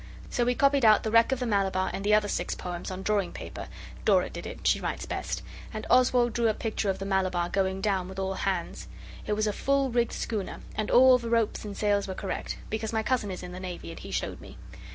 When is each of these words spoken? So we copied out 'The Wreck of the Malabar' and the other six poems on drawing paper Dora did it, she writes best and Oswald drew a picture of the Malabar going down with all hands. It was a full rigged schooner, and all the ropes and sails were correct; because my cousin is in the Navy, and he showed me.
So 0.31 0.43
we 0.45 0.55
copied 0.55 0.83
out 0.83 1.03
'The 1.03 1.11
Wreck 1.11 1.31
of 1.31 1.39
the 1.39 1.45
Malabar' 1.45 1.91
and 1.93 2.03
the 2.03 2.15
other 2.15 2.27
six 2.27 2.55
poems 2.55 2.89
on 2.89 3.03
drawing 3.03 3.31
paper 3.33 3.67
Dora 4.03 4.31
did 4.31 4.47
it, 4.47 4.65
she 4.65 4.79
writes 4.81 5.05
best 5.05 5.43
and 5.71 5.85
Oswald 5.91 6.33
drew 6.33 6.47
a 6.47 6.55
picture 6.55 6.89
of 6.89 6.97
the 6.97 7.05
Malabar 7.05 7.49
going 7.49 7.81
down 7.81 8.07
with 8.09 8.17
all 8.17 8.33
hands. 8.33 8.87
It 9.27 9.33
was 9.33 9.45
a 9.45 9.53
full 9.53 9.91
rigged 9.91 10.13
schooner, 10.13 10.61
and 10.75 10.89
all 10.89 11.19
the 11.19 11.29
ropes 11.29 11.63
and 11.63 11.77
sails 11.77 12.07
were 12.07 12.15
correct; 12.15 12.57
because 12.71 12.91
my 12.91 13.03
cousin 13.03 13.29
is 13.29 13.43
in 13.43 13.51
the 13.51 13.59
Navy, 13.59 13.91
and 13.91 13.99
he 13.99 14.09
showed 14.09 14.41
me. 14.41 14.57